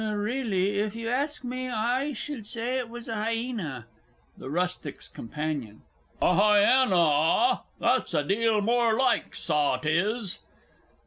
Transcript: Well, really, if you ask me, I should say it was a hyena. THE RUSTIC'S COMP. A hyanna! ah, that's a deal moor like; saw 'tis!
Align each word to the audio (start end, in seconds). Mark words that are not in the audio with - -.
Well, 0.03 0.15
really, 0.15 0.79
if 0.79 0.95
you 0.95 1.09
ask 1.09 1.43
me, 1.43 1.69
I 1.69 2.13
should 2.13 2.47
say 2.47 2.79
it 2.79 2.89
was 2.89 3.07
a 3.07 3.13
hyena. 3.13 3.85
THE 4.35 4.49
RUSTIC'S 4.49 5.09
COMP. 5.09 5.37
A 5.37 6.33
hyanna! 6.35 6.95
ah, 6.95 7.63
that's 7.79 8.15
a 8.15 8.23
deal 8.23 8.61
moor 8.63 8.97
like; 8.97 9.35
saw 9.35 9.77
'tis! 9.77 10.39